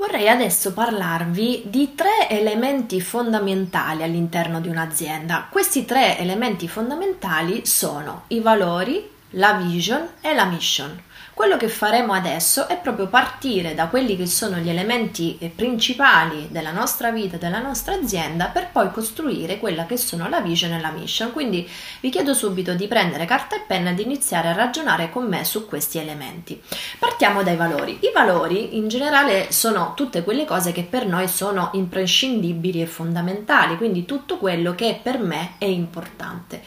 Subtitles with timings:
[0.00, 5.48] Vorrei adesso parlarvi di tre elementi fondamentali all'interno di un'azienda.
[5.50, 11.02] Questi tre elementi fondamentali sono i valori, la vision e la mission.
[11.40, 16.48] Quello che faremo adesso è proprio partire da quelli che sono gli elementi eh, principali
[16.50, 20.80] della nostra vita, della nostra azienda, per poi costruire quella che sono la vision e
[20.82, 21.32] la mission.
[21.32, 21.66] Quindi
[22.00, 25.42] vi chiedo subito di prendere carta e penna e di iniziare a ragionare con me
[25.46, 26.60] su questi elementi.
[26.98, 28.00] Partiamo dai valori.
[28.02, 33.78] I valori in generale sono tutte quelle cose che per noi sono imprescindibili e fondamentali,
[33.78, 36.60] quindi tutto quello che per me è importante.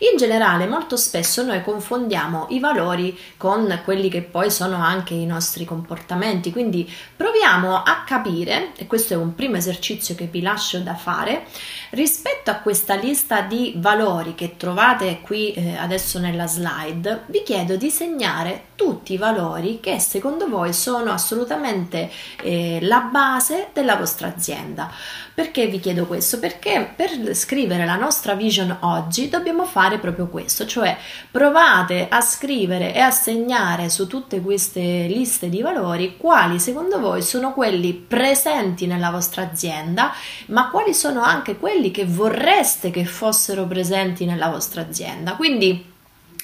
[0.00, 5.24] In generale, molto spesso noi confondiamo i valori con quelli che poi sono anche i
[5.24, 10.80] nostri comportamenti, quindi proviamo a capire, e questo è un primo esercizio che vi lascio
[10.80, 11.44] da fare,
[11.90, 17.76] rispetto a questa lista di valori che trovate qui eh, adesso nella slide, vi chiedo
[17.76, 22.10] di segnare tutti i valori che secondo voi sono assolutamente
[22.42, 24.92] eh, la base della vostra azienda.
[25.32, 26.38] Perché vi chiedo questo?
[26.38, 30.96] Perché per scrivere la nostra vision oggi dobbiamo fare proprio questo, cioè
[31.30, 37.22] provate a scrivere e a segnare su tutte queste liste di valori quali secondo voi
[37.22, 40.12] sono quelli presenti nella vostra azienda,
[40.46, 45.34] ma quali sono anche quelli che vorreste che fossero presenti nella vostra azienda.
[45.34, 45.94] Quindi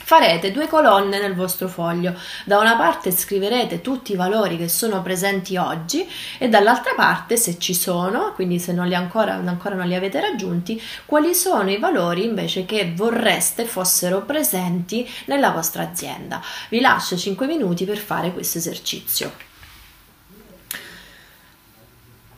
[0.02, 2.14] farete due colonne nel vostro foglio.
[2.44, 7.58] Da una parte scriverete tutti i valori che sono presenti oggi e dall'altra parte, se
[7.58, 11.78] ci sono, quindi se non li ancora, ancora non li avete raggiunti, quali sono i
[11.78, 16.42] valori invece che vorreste fossero presenti nella vostra azienda.
[16.68, 19.51] Vi lascio 5 minuti per fare questo esercizio.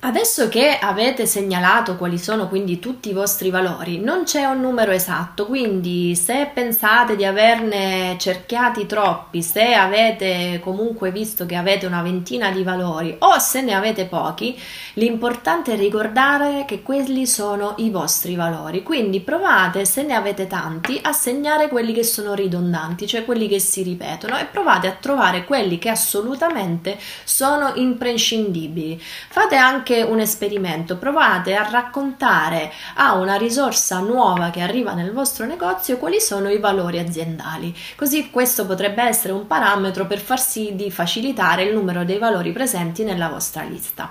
[0.06, 4.90] Adesso che avete segnalato quali sono quindi tutti i vostri valori, non c'è un numero
[4.90, 12.02] esatto, quindi se pensate di averne cerchiati troppi, se avete comunque visto che avete una
[12.02, 14.60] ventina di valori o se ne avete pochi,
[14.94, 18.82] l'importante è ricordare che quelli sono i vostri valori.
[18.82, 23.58] Quindi provate, se ne avete tanti, a segnare quelli che sono ridondanti, cioè quelli che
[23.58, 29.00] si ripetono e provate a trovare quelli che assolutamente sono imprescindibili.
[29.00, 35.12] Fate anche anche un esperimento, provate a raccontare a una risorsa nuova che arriva nel
[35.12, 37.74] vostro negozio quali sono i valori aziendali.
[37.94, 42.50] Così questo potrebbe essere un parametro per far sì di facilitare il numero dei valori
[42.52, 44.10] presenti nella vostra lista.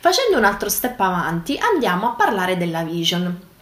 [0.00, 3.52] Facendo un altro step avanti, andiamo a parlare della vision.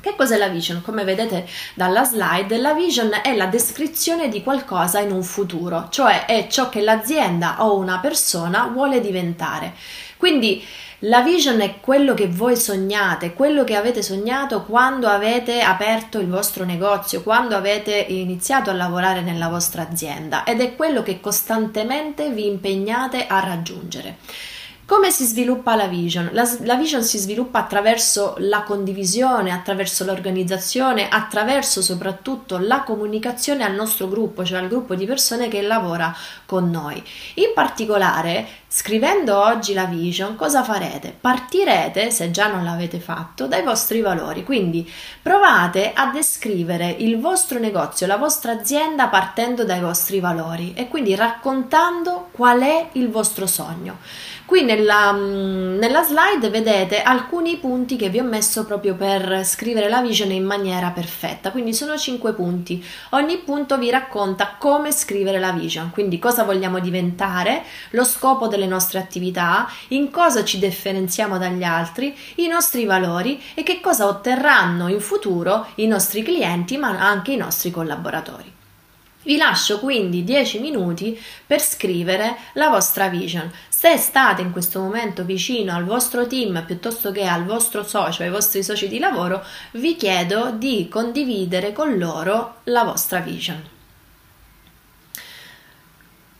[0.00, 0.80] Che cos'è la vision?
[0.82, 6.24] Come vedete dalla slide, la vision è la descrizione di qualcosa in un futuro, cioè
[6.24, 9.74] è ciò che l'azienda o una persona vuole diventare.
[10.16, 10.64] Quindi
[11.04, 16.28] la vision è quello che voi sognate, quello che avete sognato quando avete aperto il
[16.28, 22.30] vostro negozio, quando avete iniziato a lavorare nella vostra azienda ed è quello che costantemente
[22.30, 24.16] vi impegnate a raggiungere.
[24.90, 26.30] Come si sviluppa la vision?
[26.32, 33.72] La, la, vision si sviluppa attraverso la condivisione, attraverso l'organizzazione, attraverso soprattutto la comunicazione al
[33.72, 36.12] nostro gruppo, cioè al gruppo di persone che lavora
[36.44, 37.00] con noi.
[37.34, 41.12] In particolare, scrivendo oggi la vision, cosa farete?
[41.20, 44.44] Partirete, se già non l'avete fatto, dai vostri valori.
[44.44, 44.88] Quindi
[45.20, 51.16] provate a descrivere il vostro negozio, la vostra azienda partendo dai vostri valori e quindi
[51.16, 53.98] raccontando qual è il vostro sogno.
[54.50, 59.88] Qui nella, mm, nella, slide vedete alcuni punti che vi ho messo proprio per scrivere
[59.88, 62.84] la vision in maniera perfetta, quindi sono 5 punti.
[63.10, 68.66] Ogni punto vi racconta come scrivere la vision, quindi cosa vogliamo diventare, lo scopo delle
[68.66, 74.88] nostre attività, in cosa ci differenziamo dagli altri, i nostri valori e che cosa otterranno
[74.88, 78.58] in futuro i nostri clienti ma anche i nostri collaboratori.
[79.22, 83.50] Vi lascio quindi 10 minuti per scrivere la vostra vision.
[83.68, 88.30] Se state in questo momento vicino al vostro team piuttosto che al vostro socio, ai
[88.30, 93.79] vostri soci di lavoro, vi chiedo di condividere con loro la vostra vision.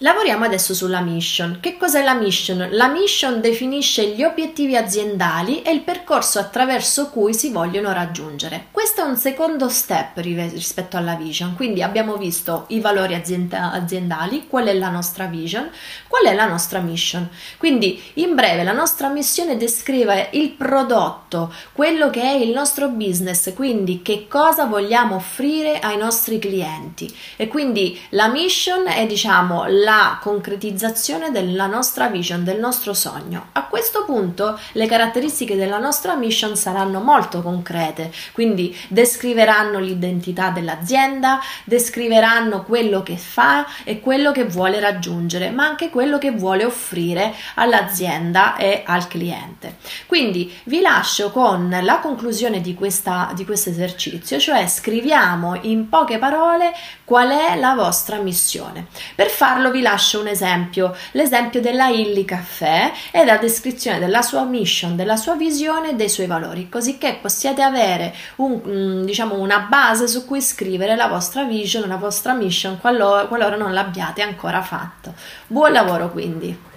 [0.03, 1.59] Lavoriamo adesso sulla mission.
[1.61, 2.69] Che cos'è la mission?
[2.71, 8.69] La mission definisce gli obiettivi aziendali e il percorso attraverso cui si vogliono raggiungere.
[8.71, 14.69] Questo è un secondo step rispetto alla vision, quindi abbiamo visto i valori aziendali, qual
[14.69, 15.69] è la nostra vision,
[16.09, 17.29] qual è la nostra mission.
[17.59, 23.53] Quindi in breve la nostra missione descrive il prodotto, quello che è il nostro business,
[23.53, 27.15] quindi che cosa vogliamo offrire ai nostri clienti.
[27.37, 33.49] E quindi la mission è diciamo la la concretizzazione della nostra vision, del nostro sogno.
[33.53, 41.41] A questo punto le caratteristiche della nostra mission saranno molto concrete, quindi descriveranno l'identità dell'azienda,
[41.65, 47.35] descriveranno quello che fa e quello che vuole raggiungere, ma anche quello che vuole offrire
[47.55, 49.79] all'azienda e al cliente.
[50.07, 56.19] Quindi vi lascio con la conclusione di, questa, di questo esercizio, cioè scriviamo in poche
[56.19, 56.73] parole
[57.05, 58.87] qual è la vostra missione.
[59.17, 64.45] Per farlo vi lascio un esempio, l'esempio della Illy Caffè e la descrizione della sua
[64.45, 69.39] mission, della sua visione e dei suoi valori, così che possiate avere un, mm, diciamo,
[69.39, 74.23] una base su cui scrivere la vostra vision, la vostra mission qualora, qualora non l'abbiate
[74.23, 75.15] ancora fatto.
[75.47, 76.70] Buon lavoro quindi!